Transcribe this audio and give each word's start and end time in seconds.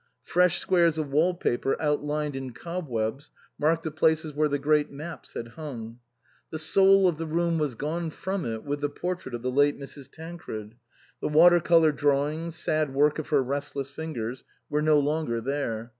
Fresh 0.23 0.57
squares 0.57 0.97
of 0.97 1.11
wall 1.11 1.35
paper 1.35 1.79
outlined 1.79 2.35
in 2.35 2.53
cobwebs 2.53 3.29
marked 3.59 3.83
the 3.83 3.91
places 3.91 4.33
where 4.33 4.47
the 4.49 4.57
great 4.57 4.89
maps 4.89 5.33
had 5.33 5.49
hung. 5.49 5.99
The 6.49 6.57
soul 6.57 7.07
of 7.07 7.17
the 7.19 7.27
room 7.27 7.59
was 7.59 7.75
gone 7.75 8.09
from 8.09 8.43
it 8.43 8.63
with 8.63 8.81
the 8.81 8.89
portrait 8.89 9.35
of 9.35 9.43
the 9.43 9.51
late 9.51 9.77
Mrs. 9.79 10.11
Tancred; 10.11 10.73
the 11.21 11.29
water 11.29 11.59
colour 11.59 11.91
draw 11.91 12.27
ings, 12.31 12.55
sad 12.55 12.95
work 12.95 13.19
of 13.19 13.27
her 13.27 13.43
restless 13.43 13.91
fingers, 13.91 14.43
were 14.71 14.81
no 14.81 14.97
longer 14.99 15.39
there. 15.39 15.89